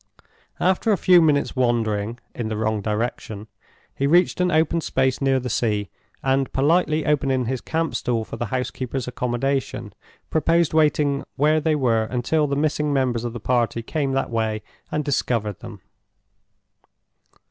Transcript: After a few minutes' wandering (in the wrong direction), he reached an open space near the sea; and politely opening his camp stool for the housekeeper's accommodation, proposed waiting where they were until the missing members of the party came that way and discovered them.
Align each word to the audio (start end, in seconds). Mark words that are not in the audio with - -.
After 0.59 0.91
a 0.91 0.97
few 0.97 1.21
minutes' 1.21 1.55
wandering 1.55 2.17
(in 2.33 2.47
the 2.49 2.57
wrong 2.57 2.81
direction), 2.81 3.45
he 3.93 4.07
reached 4.07 4.41
an 4.41 4.49
open 4.51 4.81
space 4.81 5.21
near 5.21 5.39
the 5.39 5.47
sea; 5.47 5.91
and 6.23 6.51
politely 6.51 7.05
opening 7.05 7.45
his 7.45 7.61
camp 7.61 7.93
stool 7.93 8.25
for 8.25 8.35
the 8.35 8.47
housekeeper's 8.47 9.07
accommodation, 9.07 9.93
proposed 10.31 10.73
waiting 10.73 11.23
where 11.35 11.61
they 11.61 11.75
were 11.75 12.05
until 12.05 12.47
the 12.47 12.55
missing 12.55 12.91
members 12.91 13.23
of 13.23 13.33
the 13.33 13.39
party 13.39 13.83
came 13.83 14.13
that 14.13 14.31
way 14.31 14.63
and 14.91 15.03
discovered 15.05 15.59
them. 15.59 15.81